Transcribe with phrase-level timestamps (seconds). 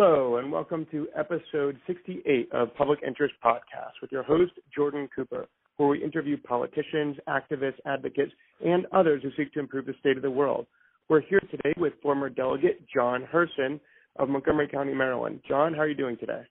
[0.00, 5.48] Hello, and welcome to episode 68 of Public Interest Podcast with your host, Jordan Cooper,
[5.76, 8.30] where we interview politicians, activists, advocates,
[8.64, 10.68] and others who seek to improve the state of the world.
[11.08, 13.80] We're here today with former delegate John Hurson
[14.14, 15.40] of Montgomery County, Maryland.
[15.48, 16.42] John, how are you doing today?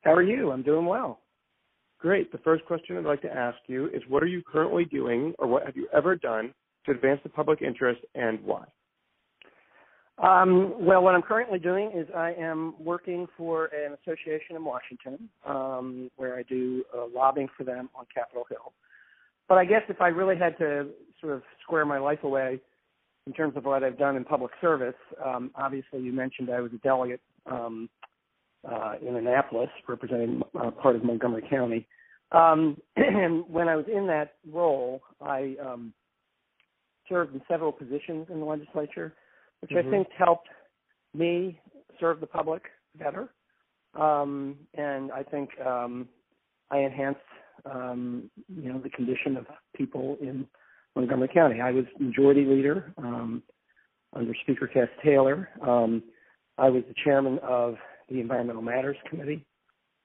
[0.00, 0.50] How are you?
[0.50, 1.20] I'm doing well.
[2.00, 2.32] Great.
[2.32, 5.46] The first question I'd like to ask you is what are you currently doing or
[5.46, 6.54] what have you ever done
[6.86, 8.64] to advance the public interest and why?
[10.24, 15.28] Um, well, what I'm currently doing is I am working for an association in Washington
[15.46, 18.72] um, where I do uh, lobbying for them on Capitol Hill.
[19.50, 20.88] But I guess if I really had to
[21.20, 22.58] sort of square my life away
[23.26, 26.72] in terms of what I've done in public service, um, obviously you mentioned I was
[26.72, 27.90] a delegate um,
[28.66, 31.86] uh, in Annapolis representing uh, part of Montgomery County.
[32.32, 35.92] Um, and when I was in that role, I um,
[37.10, 39.12] served in several positions in the legislature
[39.64, 39.88] which mm-hmm.
[39.88, 40.48] I think helped
[41.14, 41.58] me
[41.98, 42.64] serve the public
[42.96, 43.30] better.
[43.98, 46.06] Um, and I think um,
[46.70, 47.20] I enhanced,
[47.64, 50.46] um, you know, the condition of people in
[50.94, 51.62] Montgomery County.
[51.62, 53.42] I was majority leader um,
[54.14, 55.48] under Speaker Cas Taylor.
[55.66, 56.02] Um,
[56.58, 57.76] I was the chairman of
[58.10, 59.46] the Environmental Matters Committee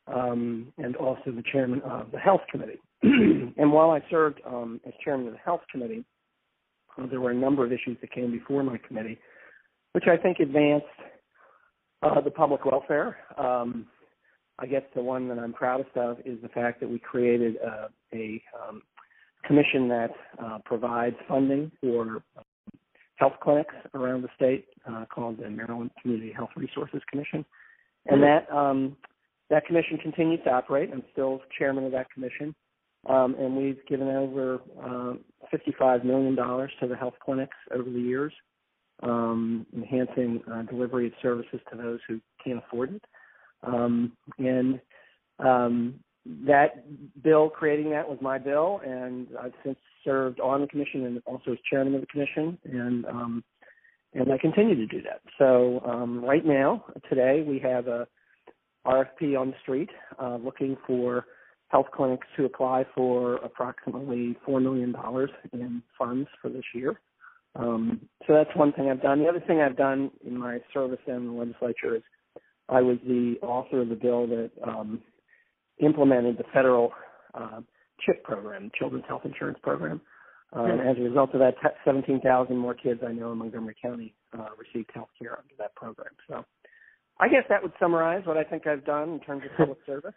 [0.07, 2.79] um, and also the chairman of the Health Committee.
[3.03, 6.05] and while I served um, as chairman of the Health Committee,
[6.97, 9.19] uh, there were a number of issues that came before my committee
[9.93, 10.85] which I think advanced
[12.01, 13.17] uh, the public welfare.
[13.37, 13.87] Um,
[14.59, 17.87] I guess the one that I'm proudest of is the fact that we created uh,
[18.13, 18.81] a um,
[19.45, 20.09] commission that
[20.43, 22.21] uh, provides funding for
[23.15, 27.45] health clinics around the state uh, called the Maryland Community Health Resources Commission,
[28.07, 28.97] and that um,
[29.49, 30.89] that commission continues to operate.
[30.93, 32.53] I'm still chairman of that commission,
[33.07, 35.13] um, and we've given over uh,
[35.51, 38.33] 55 million dollars to the health clinics over the years
[39.03, 43.03] um, enhancing uh, delivery of services to those who can't afford it.
[43.63, 44.79] Um, and
[45.39, 45.95] um,
[46.45, 46.85] that
[47.23, 51.51] bill, creating that, was my bill, and I've since served on the commission and also
[51.51, 53.43] as chairman of the commission, and um,
[54.13, 55.21] and I continue to do that.
[55.37, 58.07] So um, right now, today, we have a
[58.85, 59.89] RFP on the street
[60.19, 61.25] uh, looking for
[61.67, 64.95] health clinics to apply for approximately $4 million
[65.53, 66.99] in funds for this year.
[67.55, 69.19] Um, so that's one thing I've done.
[69.19, 72.03] The other thing I've done in my service in the legislature is
[72.69, 75.01] I was the author of the bill that um,
[75.79, 76.91] implemented the federal
[77.33, 77.61] uh,
[78.05, 80.01] CHIP program, Children's Health Insurance Program.
[80.55, 81.55] Uh, and as a result of that,
[81.85, 86.11] 17,000 more kids I know in Montgomery County uh, received health care under that program.
[86.27, 86.43] So
[87.19, 90.13] I guess that would summarize what I think I've done in terms of public service.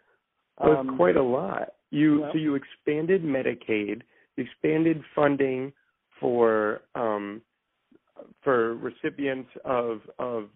[0.59, 1.73] Um, quite a lot.
[1.91, 4.01] You well, so you expanded Medicaid,
[4.37, 5.71] expanded funding
[6.23, 7.41] for um,
[8.43, 10.47] for recipients of of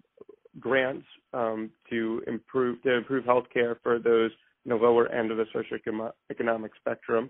[0.61, 4.31] grants um, to improve to improve healthcare for those
[4.63, 7.29] in the lower end of the socioeconomic spectrum,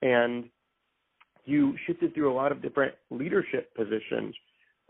[0.00, 0.44] and
[1.44, 4.32] you shifted through a lot of different leadership positions.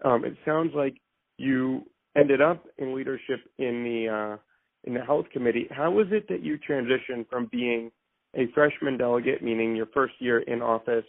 [0.04, 0.94] Um, it sounds like
[1.38, 4.36] you ended up in leadership in the uh,
[4.84, 5.66] in the health committee.
[5.70, 7.90] How was it that you transitioned from being
[8.36, 11.04] a freshman delegate, meaning your first year in office,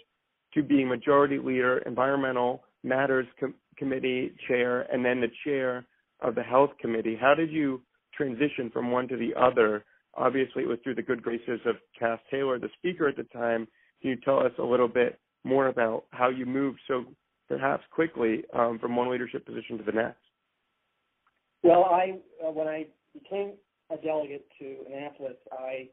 [0.54, 5.86] to being majority leader, environmental matters com- committee chair, and then the chair
[6.22, 7.18] of the health committee.
[7.20, 7.82] How did you
[8.16, 9.86] transition from one to the other?
[10.16, 13.68] Obviously, it was through the good graces of Cas Taylor, the speaker at the time.
[14.02, 17.06] Can you tell us a little bit more about how you moved so
[17.48, 20.20] perhaps quickly um, from one leadership position to the next?
[21.64, 23.54] Well, I uh, when I became
[23.90, 25.90] a delegate to Annapolis, I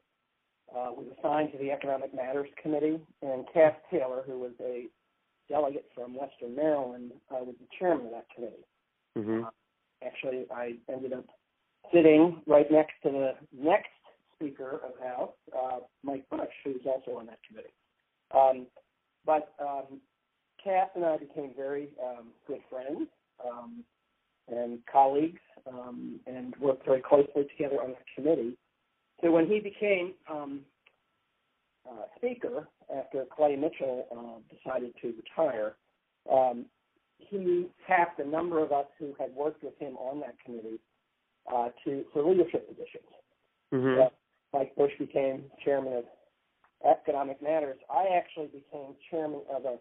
[0.75, 4.85] uh, was assigned to the Economic Matters Committee, and Cas Taylor, who was a
[5.49, 8.65] delegate from Western Maryland, uh, was the chairman of that committee.
[9.17, 9.43] Mm-hmm.
[9.45, 9.49] Uh,
[10.05, 11.25] actually, I ended up
[11.93, 13.89] sitting right next to the next
[14.35, 17.73] Speaker of the House, uh, Mike Busch, who was also on that committee.
[18.33, 18.67] Um,
[19.25, 19.99] but um,
[20.63, 23.07] Cas and I became very um, good friends
[23.45, 23.83] um,
[24.47, 28.57] and colleagues, um, and worked very closely together on that committee.
[29.21, 30.61] So when he became um,
[31.87, 35.75] uh, Speaker after Clay Mitchell uh, decided to retire,
[36.31, 36.65] um,
[37.17, 40.79] he tapped a number of us who had worked with him on that committee
[41.51, 43.05] uh, to for leadership positions.
[43.73, 44.01] Mm-hmm.
[44.01, 44.09] Uh,
[44.53, 46.03] Mike Busch became chairman of
[46.85, 47.77] Economic Matters.
[47.89, 49.77] I actually became chairman of a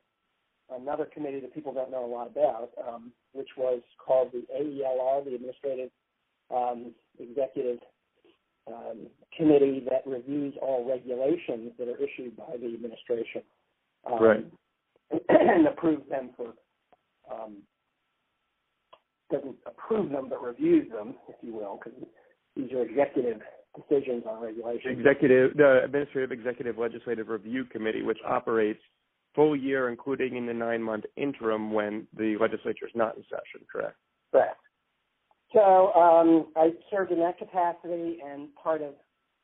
[0.72, 5.24] another committee that people don't know a lot about, um, which was called the AELR,
[5.24, 5.90] the Administrative
[6.54, 7.78] um, Executive
[8.66, 13.42] um, committee that reviews all regulations that are issued by the administration.
[14.10, 14.46] Um, right.
[15.28, 16.54] And approves them for,
[17.32, 17.56] um,
[19.32, 21.98] doesn't approve them, but reviews them, if you will, because
[22.54, 23.40] these are executive
[23.76, 24.92] decisions on regulation.
[24.92, 28.80] Executive, the Administrative Executive Legislative Review Committee, which operates
[29.34, 33.66] full year, including in the nine month interim when the legislature is not in session,
[33.70, 33.96] correct?
[34.32, 34.60] Correct.
[35.52, 38.94] So um, I served in that capacity and part of,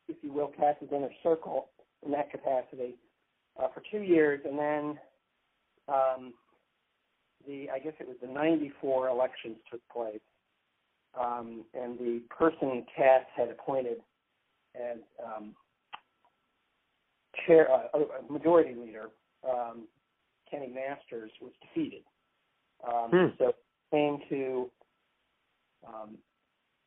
[0.08, 1.69] if you will, Cas's inner circle
[2.05, 2.97] in that capacity
[3.61, 4.99] uh, for two years, and then
[5.88, 6.35] um,
[7.47, 10.20] the I guess it was the '94 elections took place,
[11.20, 13.99] um, and the person Cas had appointed
[14.76, 15.55] as um,
[17.47, 17.99] chair, uh,
[18.31, 19.06] majority leader,
[19.49, 19.87] um,
[20.50, 22.02] Kenny Masters, was defeated.
[22.87, 23.26] Um, hmm.
[23.38, 23.52] So
[23.91, 24.70] came to
[25.87, 26.17] um,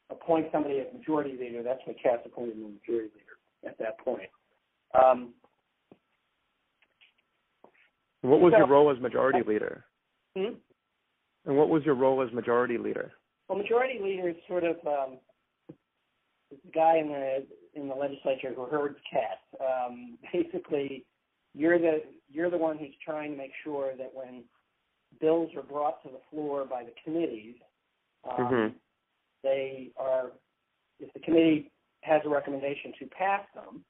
[0.10, 1.64] appoint somebody as majority leader.
[1.64, 3.38] That's when Cas appointed the majority leader
[3.68, 4.30] at that point.
[4.94, 5.34] Um,
[8.22, 9.86] what was so, your role as majority leader?
[10.38, 10.56] Hmm?
[11.46, 13.12] And what was your role as majority leader?
[13.48, 15.18] Well, majority leader is sort of um,
[16.50, 19.42] the guy in the in the legislature who herds cats.
[19.62, 21.06] Um, basically,
[21.54, 24.44] you're the you're the one who's trying to make sure that when
[25.22, 27.56] bills are brought to the floor by the committees,
[28.30, 28.78] um, mm-hmm.
[29.44, 30.32] They are
[31.00, 31.72] if the committee
[32.02, 33.84] has a recommendation to pass them,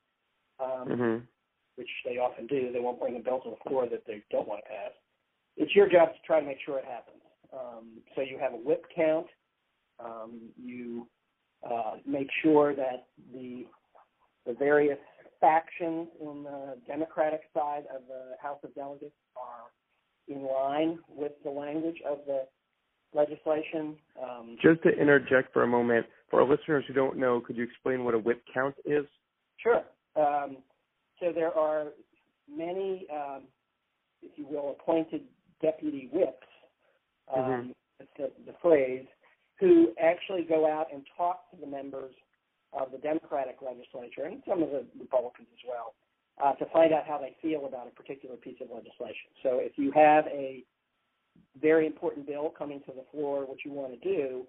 [0.60, 1.18] um, mm-hmm.
[1.76, 4.48] which they often do, they won't bring a bill to the floor that they don't
[4.48, 4.92] want to pass.
[5.58, 7.22] It's your job to try to make sure it happens.
[7.54, 9.28] Um, so you have a whip count.
[10.04, 11.08] Um, you
[11.70, 13.66] uh, make sure that the
[14.46, 14.98] the various
[15.42, 21.50] factions in the Democratic side of the House of Delegates are in line with the
[21.50, 22.44] language of the
[23.14, 23.96] legislation.
[24.22, 27.64] Um, Just to interject for a moment, for our listeners who don't know, could you
[27.64, 29.06] explain what a whip count is?
[29.58, 29.84] Sure.
[30.16, 30.58] Um,
[31.20, 31.88] so there are
[32.50, 33.44] many, um,
[34.22, 35.22] if you will, appointed
[35.62, 36.48] deputy whips.
[37.36, 37.70] Um, mm-hmm.
[38.00, 39.06] That's the, the phrase.
[39.60, 42.14] Who actually go out and talk to the members
[42.72, 45.96] of the Democratic legislature and some of the Republicans as well
[46.44, 49.30] uh, to find out how they feel about a particular piece of legislation.
[49.44, 50.64] So if you have a
[51.62, 54.46] very important bill coming to the floor, what you want to do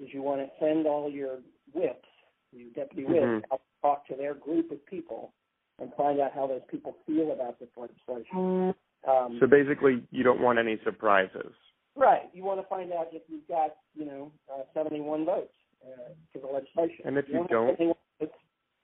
[0.00, 1.38] is you want to send all your
[1.74, 2.08] whips,
[2.52, 3.52] your deputy whips, mm-hmm.
[3.52, 5.32] out to talk to their group of people
[5.80, 8.74] and find out how those people feel about this legislation.
[9.08, 11.52] Um, so basically, you don't want any surprises.
[11.96, 12.30] Right.
[12.32, 15.52] You want to find out if you've got, you know, uh, 71 votes
[15.84, 17.04] uh, for the legislation.
[17.04, 18.32] And if you, you don't, don't votes,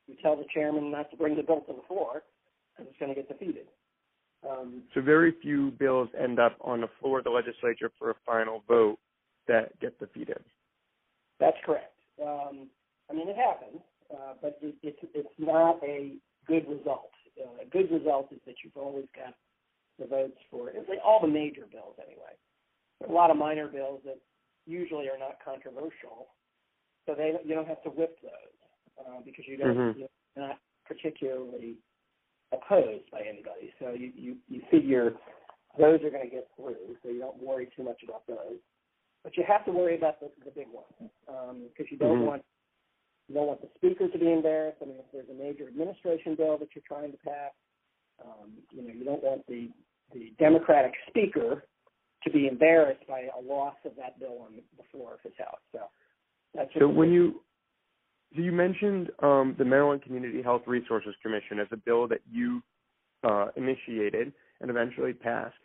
[0.06, 2.22] you tell the chairman not to bring the bill to the floor
[2.76, 3.66] because it's going to get defeated.
[4.48, 8.14] Um, so very few bills end up on the floor of the legislature for a
[8.24, 8.98] final vote
[9.48, 10.38] that get defeated.
[11.40, 11.94] That's correct.
[12.22, 12.68] Um,
[13.10, 13.80] I mean, it happens,
[14.12, 16.14] uh, but it, it's it's not a
[16.46, 17.10] good result.
[17.40, 19.34] Uh, a good result is that you've always got
[19.98, 20.70] the votes for
[21.04, 22.34] all the major bills anyway.
[23.08, 24.18] a lot of minor bills that
[24.66, 26.28] usually are not controversial,
[27.06, 30.00] so they you don't have to whip those uh, because you don't mm-hmm.
[30.00, 31.76] you're not particularly
[32.52, 33.72] opposed by anybody.
[33.78, 35.12] So you you, you figure
[35.78, 38.58] those are going to get through, so you don't worry too much about those.
[39.22, 42.26] But you have to worry about the, the big ones because um, you don't mm-hmm.
[42.26, 42.42] want
[43.28, 44.78] you don't want the speaker to be embarrassed.
[44.82, 47.52] I mean, if there's a major administration bill that you're trying to pass,
[48.24, 49.70] um, you know, you don't want the
[50.14, 51.64] the Democratic speaker
[52.24, 55.60] to be embarrassed by a loss of that bill on the floor of his house.
[55.72, 55.80] So
[56.54, 57.42] that's so when you
[58.34, 62.62] so you mentioned um, the Maryland Community Health Resources Commission as a bill that you
[63.24, 65.56] uh, initiated and eventually passed.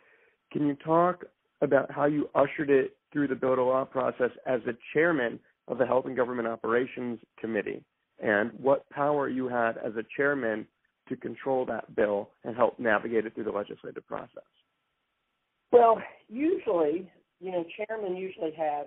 [0.52, 1.24] Can you talk
[1.60, 5.78] about how you ushered it through the bill to law process as the chairman of
[5.78, 7.82] the Health and Government Operations Committee
[8.22, 10.66] and what power you had as a chairman
[11.08, 14.42] to control that bill and help navigate it through the legislative process?
[15.70, 18.86] Well, usually, you know, chairmen usually have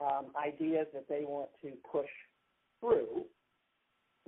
[0.00, 2.08] um, ideas that they want to push
[2.82, 3.24] through,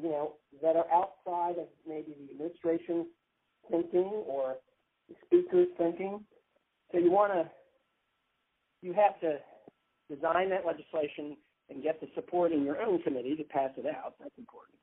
[0.00, 3.06] you know, that are outside of maybe the administration's
[3.70, 4.56] thinking or
[5.08, 6.24] the speaker's thinking.
[6.92, 7.50] So you want to,
[8.80, 9.38] you have to
[10.08, 11.36] design that legislation
[11.70, 14.14] and get the support in your own committee to pass it out.
[14.20, 14.78] That's important,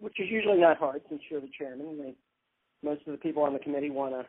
[0.00, 1.98] which is usually not hard since you're the chairman.
[1.98, 2.14] They,
[2.82, 4.26] most of the people on the committee want to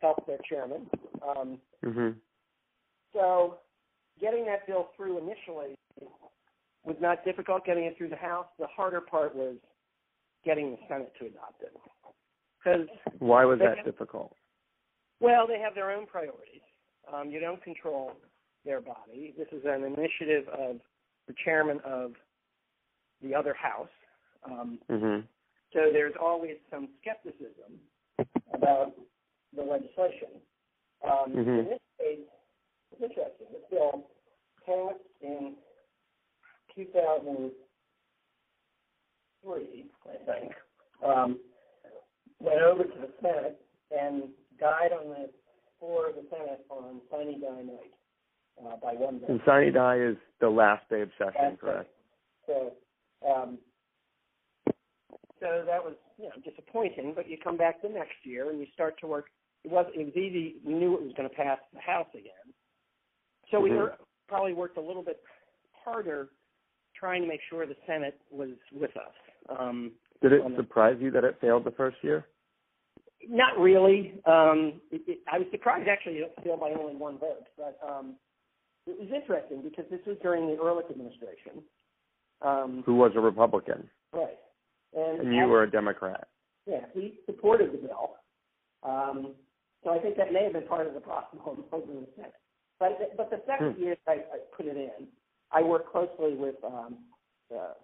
[0.00, 0.86] help their chairman.
[1.26, 2.10] Um, mm-hmm.
[3.12, 3.58] So
[4.20, 5.74] getting that bill through initially
[6.84, 8.46] was not difficult getting it through the House.
[8.58, 9.56] The harder part was
[10.44, 11.72] getting the Senate to adopt it.
[12.58, 14.34] Because why was that have, difficult?
[15.20, 16.62] Well, they have their own priorities.
[17.12, 18.12] Um, you don't control
[18.64, 19.34] their body.
[19.36, 20.76] This is an initiative of
[21.26, 22.12] the chairman of
[23.22, 23.88] the other house.
[24.44, 25.20] Um, mm-hmm.
[25.72, 27.78] So there's always some skepticism
[28.52, 28.92] about
[29.56, 30.40] the legislation.
[31.04, 31.50] Um, mm-hmm.
[31.50, 32.18] In this case,
[32.92, 33.46] it's interesting.
[33.52, 34.04] This bill
[34.66, 35.54] passed in
[36.74, 37.50] 2000,
[39.42, 40.52] three, I think,
[41.04, 41.38] um,
[42.40, 43.60] went over to the Senate
[43.90, 44.24] and
[44.58, 45.30] died on the
[45.78, 47.92] floor of the Senate on Sine Die night
[48.64, 49.30] uh, by one vote.
[49.30, 51.90] And Sine Die is the last day of session, correct?
[52.46, 52.72] So,
[53.28, 53.58] um,
[55.40, 57.12] so that was you know disappointing.
[57.14, 59.26] But you come back the next year and you start to work.
[59.64, 60.56] It was it was easy.
[60.64, 62.54] We knew it was going to pass the House again.
[63.50, 63.76] So we Mhm.
[63.76, 63.98] were,
[64.28, 65.22] probably worked a little bit
[65.72, 66.30] harder
[67.02, 69.12] trying to make sure the Senate was with us.
[69.58, 69.90] Um,
[70.22, 72.26] Did it on the- surprise you that it failed the first year?
[73.28, 74.20] Not really.
[74.24, 78.14] Um, it, it, I was surprised actually it failed by only one vote, but um,
[78.86, 81.62] it was interesting because this was during the Ehrlich administration.
[82.40, 84.38] Um, Who was a Republican, right.
[84.94, 86.28] And, and you I- were a Democrat.
[86.66, 88.14] Yeah, he supported the bill.
[88.84, 89.34] Um,
[89.82, 92.34] so I think that may have been part of the problem over the Senate.
[92.78, 93.82] But but the second Hmm.
[93.82, 95.06] year I, I put it in,
[95.52, 96.96] I worked closely with um,
[97.54, 97.74] uh,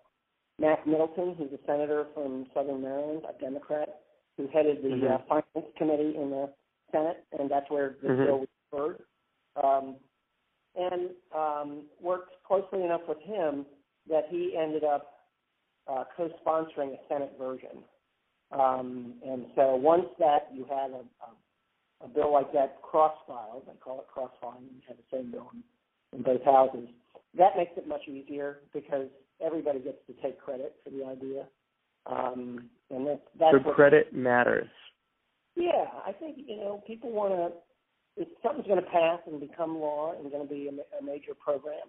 [0.59, 4.01] Mac Middleton, who's a senator from Southern Maryland, a Democrat,
[4.37, 5.11] who headed the Mhm.
[5.11, 6.53] uh, Finance Committee in the
[6.91, 8.27] Senate, and that's where the Mhm.
[8.27, 9.05] bill was heard.
[9.57, 9.97] Um,
[10.75, 13.67] and um, worked closely enough with him
[14.09, 15.15] that he ended up
[15.89, 17.83] uh, co-sponsoring a Senate version.
[18.53, 23.73] Um, and so once that you have a, a, a bill like that cross-filed, they
[23.81, 25.65] call it cross-filing, you have the same bill in,
[26.13, 26.89] in both houses,
[27.37, 29.09] that makes it much easier because
[29.45, 31.45] everybody gets to take credit for the idea.
[32.07, 34.69] Um, and that's, that's So credit matters.
[35.57, 39.79] yeah, I think, you know, people want to, if something's going to pass and become
[39.79, 41.89] law and going to be a, a major program,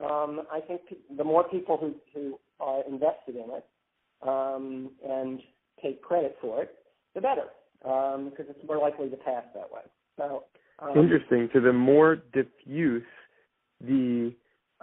[0.00, 0.82] um, I think
[1.16, 3.66] the more people who, who are invested in it
[4.22, 5.40] um, and
[5.82, 6.74] take credit for it,
[7.14, 7.48] the better,
[7.84, 9.82] um, because it's more likely to pass that way.
[10.16, 10.44] So,
[10.78, 11.48] um, Interesting.
[11.52, 13.02] So the more diffuse
[13.80, 14.32] the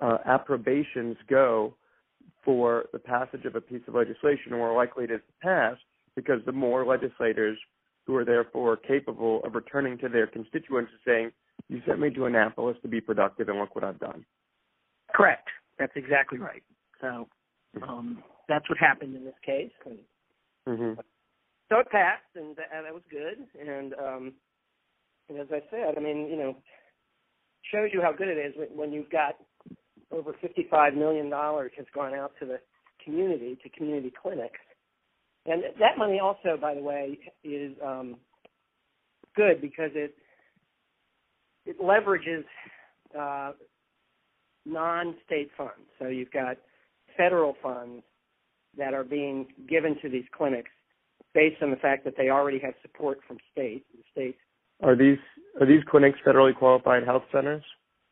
[0.01, 1.75] uh, approbations go
[2.43, 5.77] for the passage of a piece of legislation, the more likely it is to pass,
[6.15, 7.57] because the more legislators
[8.05, 11.31] who are therefore capable of returning to their constituents and saying,
[11.69, 14.25] "You sent me to Annapolis to be productive, and look what I've done."
[15.13, 15.47] Correct.
[15.79, 16.63] That's exactly right.
[17.01, 17.27] So
[17.81, 19.71] um, that's what happened in this case.
[19.85, 19.99] And
[20.67, 21.01] hmm
[21.69, 23.41] so it passed, and that, that was good.
[23.59, 24.33] And, um,
[25.29, 26.55] and as I said, I mean, you know,
[27.73, 29.35] shows you how good it is when you've got
[30.15, 32.59] over fifty-five million dollars has gone out to the
[33.03, 34.59] community to community clinics,
[35.45, 38.15] and that money also, by the way, is um,
[39.35, 40.15] good because it
[41.65, 42.45] it leverages
[43.19, 43.51] uh,
[44.65, 45.73] non-state funds.
[45.99, 46.57] So you've got
[47.17, 48.03] federal funds
[48.77, 50.71] that are being given to these clinics
[51.33, 53.85] based on the fact that they already have support from state.
[53.93, 54.37] The states,
[54.81, 55.17] Are these
[55.59, 57.63] are these clinics federally qualified health centers?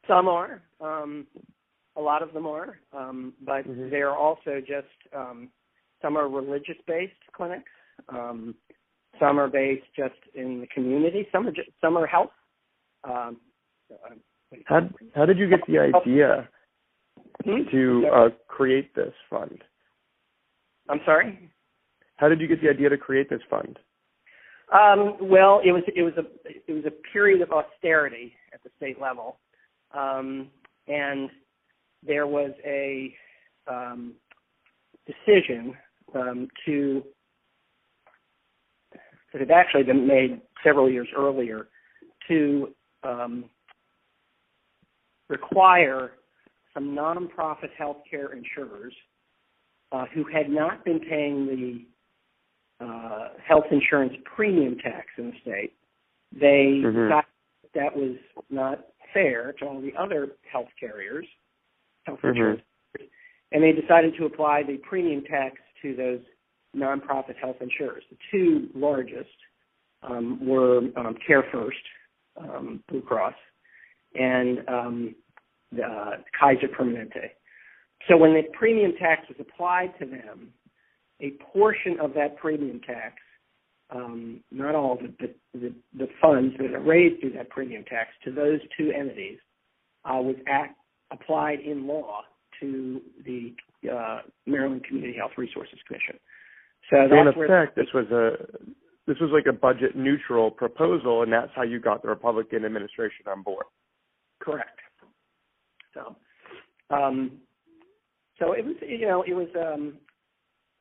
[0.05, 1.25] some are, um,
[1.95, 3.89] a lot of them are, um, but Mhm.
[3.89, 5.51] they are also just um,
[6.01, 7.71] some are religious-based clinics.
[8.09, 8.55] Um,
[9.19, 11.27] some are based just in the community.
[11.31, 12.33] Some are just, some are health.
[13.03, 13.39] Um,
[14.65, 16.47] How how did you get the idea
[17.43, 17.63] Hmm?
[17.71, 19.63] to uh, create this fund?
[20.89, 21.49] I'm sorry.
[22.17, 23.79] How did you get the idea to create this fund?
[24.71, 26.25] Um, well, it was it was a
[26.67, 29.39] it was a period of austerity at the state level,
[29.91, 30.49] um,
[30.87, 31.29] and
[32.05, 33.13] there was a
[33.67, 34.13] um,
[35.05, 35.75] decision
[36.15, 37.03] um, to
[39.31, 41.67] that had actually been made several years earlier
[42.27, 43.45] to um,
[45.27, 46.11] require
[46.73, 48.93] some nonprofit healthcare insurers
[49.91, 55.73] uh, who had not been paying the uh, health insurance premium tax in the state.
[56.31, 57.09] They Mhm.
[57.09, 57.25] thought
[57.73, 58.17] that was
[58.49, 61.27] not fair to all the other health carriers,
[62.05, 62.29] health Mhm.
[62.29, 62.61] insurance,
[63.51, 66.21] and they decided to apply the premium tax to those
[66.75, 68.03] nonprofit health insurers.
[68.09, 69.35] The two largest
[70.01, 71.71] um, were um, CareFirst,
[72.37, 73.35] um, Blue Cross,
[74.15, 75.15] and um,
[75.71, 77.31] the, uh, Kaiser Permanente.
[78.07, 80.53] So when the premium tax was applied to them,
[81.21, 83.15] a portion of that premium tax,
[83.91, 87.83] um, not all of it, but the, the funds that are raised through that premium
[87.85, 89.39] tax to those two entities
[90.03, 90.75] uh, was act,
[91.13, 92.21] applied in law
[92.59, 93.53] to the
[93.89, 96.19] uh, Maryland Community Health Resources Commission.
[96.89, 98.31] So So in effect, this was a
[99.05, 103.25] this was like a budget neutral proposal, and that's how you got the Republican administration
[103.27, 103.65] on board.
[104.39, 104.79] Correct.
[105.93, 106.15] So,
[106.89, 107.31] um,
[108.39, 109.97] so it was, you know, it was, um,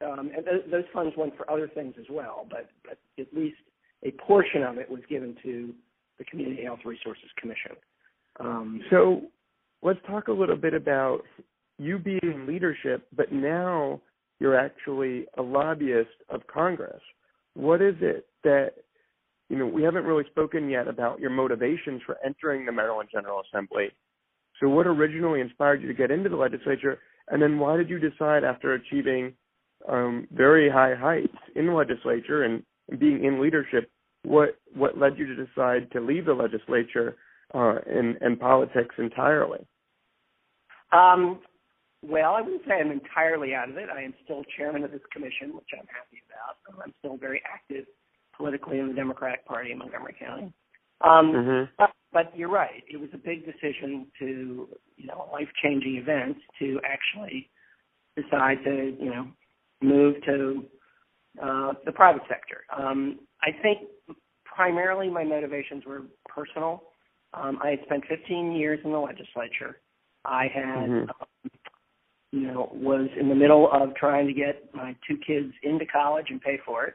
[0.06, 3.58] um, and th- those funds went for other things as well, but, but at least
[4.04, 5.74] a portion of it was given to
[6.18, 7.72] the Community Health Resources Commission.
[8.40, 9.22] Um, So
[9.82, 11.20] let's talk a little bit about
[11.78, 14.00] you being in leadership, but now
[14.40, 17.00] you're actually a lobbyist of Congress.
[17.54, 18.72] What is it that
[19.52, 23.42] you know, we haven't really spoken yet about your motivations for entering the Maryland General
[23.46, 23.88] Assembly.
[24.58, 27.98] So, what originally inspired you to get into the legislature, and then why did you
[27.98, 29.34] decide, after achieving
[29.86, 33.90] um, very high heights in the legislature and, and, being in leadership,
[34.24, 37.16] what what led you to decide to leave the legislature
[37.52, 39.58] uh, and, and politics entirely?
[40.92, 41.40] Um,
[42.02, 43.88] well, I wouldn't say I'm entirely out of it.
[43.88, 46.84] I am still chairman of this commission, which I'm happy about.
[46.84, 47.86] I'm still very active
[48.36, 50.52] politically in the Democratic Party in Montgomery County.
[51.00, 51.72] Um, mm-hmm.
[51.78, 52.82] but, but you're right.
[52.90, 57.50] It was a big decision to, you know, a life changing event to actually
[58.16, 59.28] decide to, you know,
[59.80, 60.64] move to
[61.42, 62.64] uh, the private sector.
[62.76, 63.88] Um, I think
[64.44, 66.84] primarily my motivations were personal.
[67.34, 69.78] Um, I had spent 15 years in the legislature.
[70.24, 71.10] I had, mm-hmm.
[71.10, 71.50] um,
[72.30, 76.26] you know, was in the middle of trying to get my two kids into college
[76.30, 76.94] and pay for it.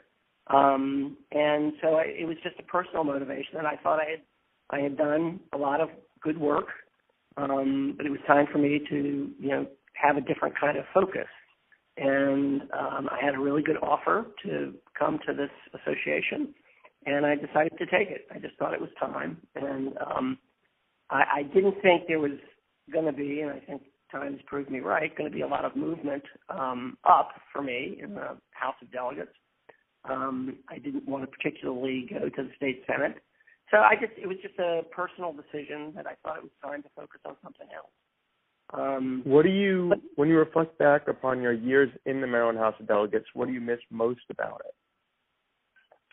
[0.50, 4.22] Um, and so I, it was just a personal motivation, and I thought I had
[4.69, 5.89] I had done a lot of
[6.22, 6.67] good work,
[7.38, 10.86] um, but it was time for me to you know have a different kind of
[10.93, 11.27] focus.
[11.98, 16.53] And um, I had a really good offer to come to this association,
[17.05, 18.27] and I decided to take it.
[18.34, 20.38] I just thought it was time, and um,
[21.10, 22.38] I, I didn't think there was
[22.91, 25.48] going to be, and I think time has proved me right, going to be a
[25.48, 29.32] lot of movement um, up for me in the House of Delegates.
[30.10, 33.17] Um, I didn't want to particularly go to the state senate,
[33.72, 36.82] so I just it was just a personal decision that I thought it was time
[36.84, 37.91] to focus on something else.
[38.74, 42.58] Um, what do you, but, when you reflect back upon your years in the Maryland
[42.60, 44.75] House of Delegates, what do you miss most about it?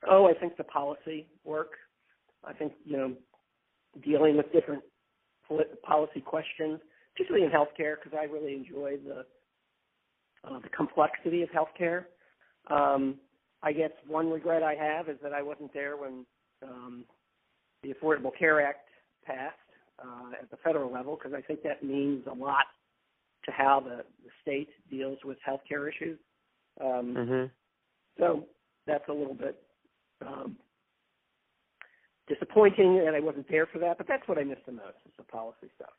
[0.08, 1.72] Oh, I think the policy work.
[2.44, 3.12] I think you know
[4.02, 4.82] dealing with different
[5.83, 6.80] policy questions,
[7.14, 9.24] particularly in healthcare, because I really enjoy the
[10.48, 12.04] uh, the complexity of healthcare.
[12.70, 13.16] Um,
[13.62, 16.26] I guess one regret I have is that I wasn't there when
[16.62, 17.04] um,
[17.83, 18.88] the Affordable Care Act
[19.24, 19.57] passed
[20.02, 22.66] uh, at the federal level because I think that means a lot
[23.46, 26.18] to how the, the state deals with healthcare issues.
[26.80, 27.44] Um, mm-hmm.
[28.18, 28.44] So
[28.87, 29.62] that's a little bit
[30.26, 30.57] um,
[32.28, 35.12] disappointing that I wasn't there for that, but that's what I miss the most is
[35.16, 35.92] the policy stuff.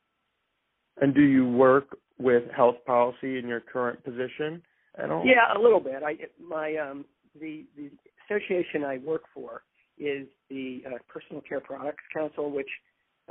[1.02, 4.62] And do you work with health policy in your current position
[4.98, 5.24] at all?
[5.26, 6.04] Yeah, a little bit.
[6.04, 7.06] I my um,
[7.40, 7.92] the the
[8.26, 9.64] association I work for
[9.98, 12.70] is the uh, Personal Care Products Council, which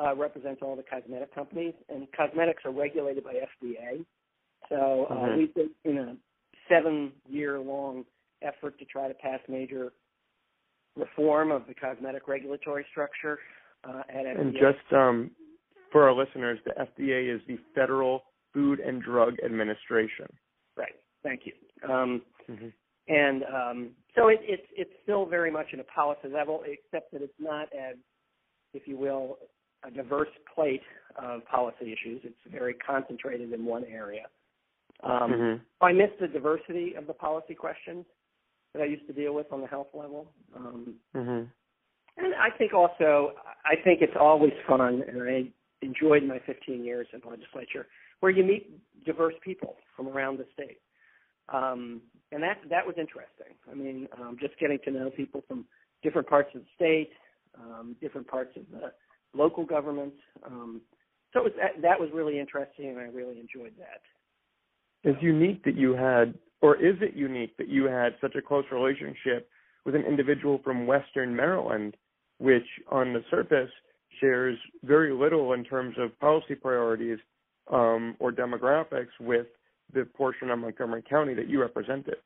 [0.02, 4.04] uh, represents all the cosmetic companies, and cosmetics are regulated by FDA.
[4.68, 5.38] So uh, mm-hmm.
[5.38, 6.16] we've been in a
[6.68, 8.04] seven-year-long
[8.42, 9.92] effort to try to pass major
[10.96, 13.38] reform of the cosmetic regulatory structure
[13.84, 14.40] uh, at FDA.
[14.40, 15.30] And just um,
[15.92, 20.26] for our listeners, the FDA is the Federal Food and Drug Administration.
[20.76, 20.94] Right.
[21.22, 21.52] Thank you.
[21.88, 22.68] Um, mm-hmm.
[23.08, 27.20] And um, so it, it's it's still very much in a policy level, except that
[27.20, 27.96] it's not as,
[28.72, 29.36] if you will,
[29.86, 30.82] a diverse plate
[31.22, 32.22] of policy issues.
[32.24, 34.22] It's very concentrated in one area.
[35.02, 35.62] Um, mm-hmm.
[35.84, 38.06] I missed the diversity of the policy questions
[38.74, 40.30] that I used to deal with on the health level.
[40.54, 41.44] Um, mm-hmm.
[42.16, 43.32] And I think also,
[43.64, 45.44] I think it's always fun, and I
[45.82, 47.86] enjoyed my 15 years in the legislature,
[48.20, 48.70] where you meet
[49.04, 50.78] diverse people from around the state.
[51.48, 53.54] Um, and that that was interesting.
[53.70, 55.66] I mean, um, just getting to know people from
[56.02, 57.10] different parts of the state,
[57.58, 58.92] um, different parts of the
[59.36, 60.14] local government.
[60.46, 60.80] Um,
[61.32, 64.00] so it was, that, that was really interesting, and I really enjoyed that.
[65.04, 68.64] It's unique that you had, or is it unique that you had such a close
[68.72, 69.48] relationship
[69.84, 71.96] with an individual from Western Maryland,
[72.38, 73.70] which on the surface
[74.20, 77.18] shares very little in terms of policy priorities
[77.70, 79.46] um, or demographics with
[79.92, 82.16] the portion of Montgomery County that you represented.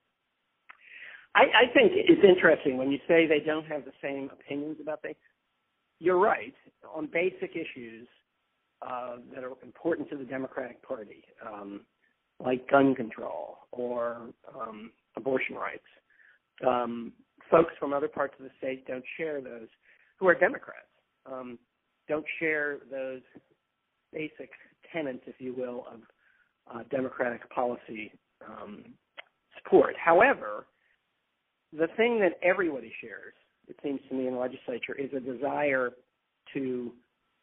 [1.34, 5.02] I, I think it's interesting when you say they don't have the same opinions about
[5.02, 5.16] things.
[6.00, 6.54] You're right
[6.94, 8.06] on basic issues
[8.82, 11.80] uh, that are important to the Democratic Party, um,
[12.44, 15.83] like gun control or um, abortion rights.
[16.66, 17.12] Um,
[17.51, 19.68] folks from other parts of the state don't share those,
[20.18, 20.87] who are Democrats,
[21.31, 21.59] um,
[22.09, 23.20] don't share those
[24.12, 24.51] basic
[24.92, 26.01] tenets, if you will, of
[26.74, 28.12] uh, Democratic policy
[28.46, 28.85] um,
[29.57, 29.94] support.
[30.03, 30.66] However,
[31.72, 33.35] the thing that everybody shares,
[33.68, 35.90] it seems to me, in the legislature is a desire
[36.55, 36.92] to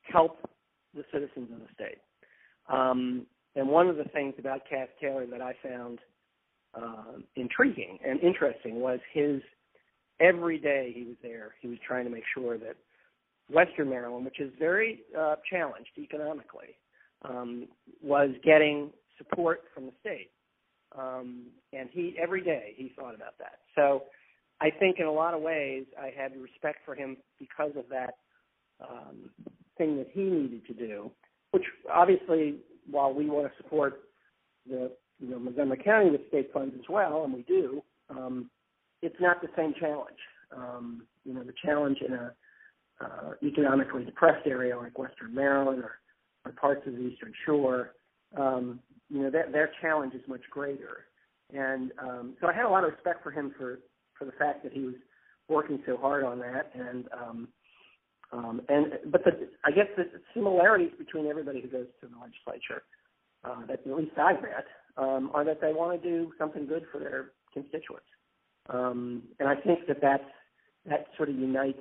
[0.01, 0.49] help
[0.95, 1.99] the citizens of the state.
[2.69, 5.99] Um, and one of the things about Cas Taylor that I found
[6.73, 9.41] uh, intriguing and interesting was his
[10.19, 12.75] every day he was there, he was trying to make sure that
[13.49, 16.77] Western Maryland, which is very uh, challenged economically,
[17.23, 17.67] um,
[18.01, 20.31] was getting support from the state.
[20.97, 23.59] Um, and he every day he thought about that.
[23.75, 24.03] So
[24.61, 28.15] I think in a lot of ways I had respect for him because of that
[28.81, 29.29] um,
[29.77, 31.11] thing that he needed to do,
[31.51, 31.63] which
[31.93, 34.01] obviously while we want to support
[34.67, 38.49] the you know Montgomery County with state funds as well, and we do, um,
[39.01, 40.17] it's not the same challenge.
[40.55, 42.33] Um, you know, the challenge in a
[43.01, 45.99] uh, economically depressed area like Western Maryland or,
[46.45, 47.91] or parts of the Eastern Shore,
[48.37, 51.05] um, you know, that, their challenge is much greater.
[51.53, 53.79] And um, so I had a lot of respect for him for
[54.17, 54.95] for the fact that he was
[55.49, 56.71] working so hard on that.
[56.73, 57.47] And um,
[58.31, 62.83] um, and but the, I guess the similarities between everybody who goes to the legislature
[63.43, 64.37] uh, that at least I've
[64.97, 68.05] um, are that they want to do something good for their constituents.
[68.69, 70.23] Um, and I think that that's,
[70.85, 71.79] that sort of unites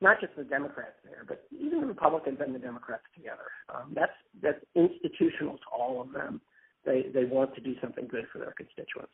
[0.00, 3.46] not just the Democrats there, but even the Republicans and the Democrats together.
[3.72, 6.40] Um, that's that's institutional to all of them.
[6.84, 9.12] They they want to do something good for their constituents.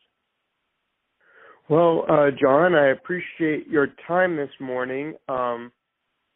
[1.69, 5.15] Well, uh, John, I appreciate your time this morning.
[5.29, 5.71] Um,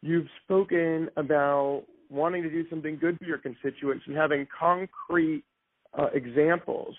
[0.02, 5.44] you've spoken about wanting to do something good for your constituents and having concrete
[5.98, 6.94] uh, examples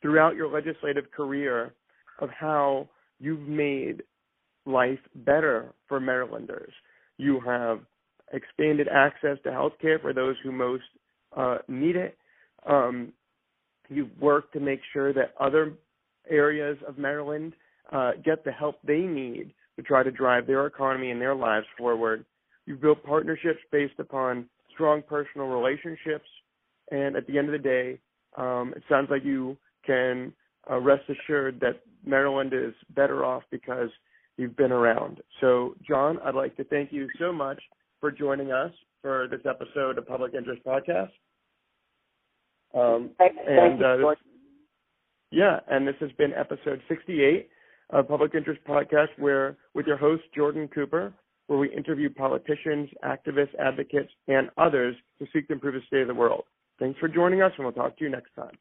[0.00, 1.74] throughout your legislative career
[2.20, 2.88] of how
[3.20, 4.02] you've made
[4.66, 6.72] life better for Marylanders.
[7.18, 7.80] You have
[8.32, 10.84] expanded access to health care for those who most
[11.36, 12.16] uh, need it.
[12.66, 13.12] Um,
[13.88, 15.72] you've worked to make sure that other
[16.28, 17.52] areas of Maryland
[17.92, 21.66] uh, get the help they need to try to drive their economy and their lives
[21.76, 22.24] forward.
[22.66, 26.28] You've built partnerships based upon strong personal relationships,
[26.90, 27.98] and at the end of the day,
[28.36, 30.32] um, it sounds like you can
[30.70, 33.90] uh, rest assured that Maryland is better off because
[34.36, 35.20] you've been around.
[35.40, 37.60] So, John, I'd like to thank you so much
[38.00, 38.72] for joining us
[39.02, 41.10] for this episode of Public Interest Podcast.
[42.74, 44.16] Um, thank, and, uh, this,
[45.30, 47.48] yeah, and this has been episode 68
[47.90, 51.12] of Public Interest Podcast, where with your host Jordan Cooper,
[51.46, 56.08] where we interview politicians, activists, advocates, and others to seek to improve the state of
[56.08, 56.44] the world.
[56.78, 58.56] Thanks for joining us, and we'll talk to you next time.